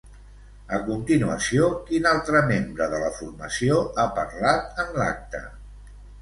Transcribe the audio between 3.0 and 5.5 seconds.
la formació ha parlat en l'acte?